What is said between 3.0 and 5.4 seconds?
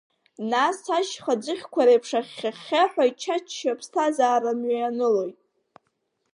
ичча-ччо аԥсҭазаара мҩа ианылоит.